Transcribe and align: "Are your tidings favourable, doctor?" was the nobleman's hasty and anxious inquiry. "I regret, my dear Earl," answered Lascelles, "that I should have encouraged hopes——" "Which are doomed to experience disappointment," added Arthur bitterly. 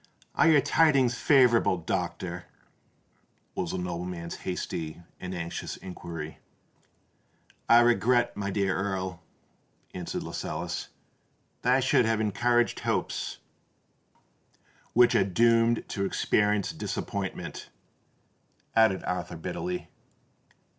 "Are 0.33 0.47
your 0.49 0.61
tidings 0.61 1.13
favourable, 1.15 1.77
doctor?" 1.77 2.47
was 3.53 3.69
the 3.69 3.77
nobleman's 3.77 4.33
hasty 4.37 4.99
and 5.19 5.35
anxious 5.35 5.77
inquiry. 5.77 6.39
"I 7.69 7.81
regret, 7.81 8.35
my 8.35 8.49
dear 8.49 8.75
Earl," 8.75 9.21
answered 9.93 10.23
Lascelles, 10.23 10.87
"that 11.61 11.75
I 11.75 11.81
should 11.81 12.05
have 12.05 12.19
encouraged 12.19 12.79
hopes——" 12.79 13.37
"Which 14.93 15.13
are 15.13 15.23
doomed 15.23 15.83
to 15.89 16.03
experience 16.07 16.71
disappointment," 16.73 17.69
added 18.75 19.03
Arthur 19.03 19.37
bitterly. 19.37 19.87